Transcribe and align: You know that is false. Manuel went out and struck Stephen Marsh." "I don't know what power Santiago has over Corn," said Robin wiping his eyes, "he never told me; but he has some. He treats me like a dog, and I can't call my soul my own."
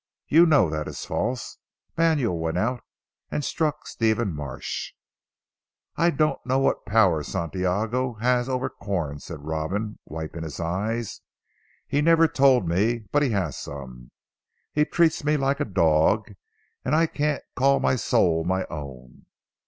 You 0.27 0.47
know 0.47 0.67
that 0.67 0.87
is 0.87 1.05
false. 1.05 1.59
Manuel 1.95 2.35
went 2.39 2.57
out 2.57 2.81
and 3.29 3.45
struck 3.45 3.85
Stephen 3.85 4.33
Marsh." 4.33 4.93
"I 5.95 6.09
don't 6.09 6.43
know 6.43 6.57
what 6.57 6.87
power 6.87 7.21
Santiago 7.21 8.13
has 8.13 8.49
over 8.49 8.67
Corn," 8.67 9.19
said 9.19 9.43
Robin 9.45 9.99
wiping 10.05 10.41
his 10.41 10.59
eyes, 10.59 11.21
"he 11.87 12.01
never 12.01 12.27
told 12.27 12.67
me; 12.67 13.03
but 13.11 13.21
he 13.21 13.29
has 13.29 13.59
some. 13.59 14.09
He 14.73 14.85
treats 14.85 15.23
me 15.23 15.37
like 15.37 15.59
a 15.59 15.65
dog, 15.65 16.31
and 16.83 16.95
I 16.95 17.05
can't 17.05 17.43
call 17.55 17.79
my 17.79 17.95
soul 17.95 18.43
my 18.43 18.65
own." 18.71 19.27